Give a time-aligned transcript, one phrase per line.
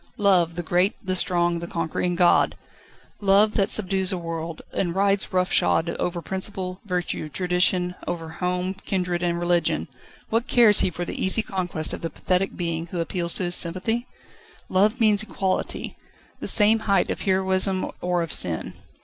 [0.17, 2.55] Love, the great, the strong, the conquering god
[3.19, 9.21] Love that subdues a world, and rides roughshod over principle, virtue, tradition, over home, kindred,
[9.21, 9.87] and religion
[10.31, 13.53] what cares he for the easy conquest of the pathetic being, who appeals to his
[13.53, 14.07] sympathy?
[14.69, 15.95] Love means equality
[16.39, 18.73] the same height of heroism or of sin.